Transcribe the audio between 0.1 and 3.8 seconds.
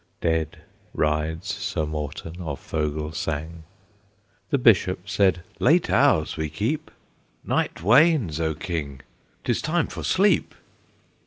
Dead rides Sir Morten of Fogelsang.